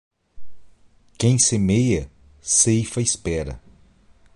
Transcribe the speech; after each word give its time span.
Quem 1.15 1.37
semeia, 1.37 2.09
ceifa 2.41 3.01
espera. 3.03 3.61